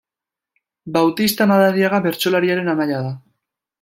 [0.95, 3.13] Bautista Madariaga bertsolariaren anaia da.